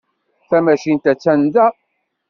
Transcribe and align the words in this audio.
Tamacint 0.49 1.05
attan 1.11 1.39
da. 1.53 1.65